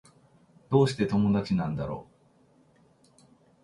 [0.71, 2.11] どうして友達なんだろう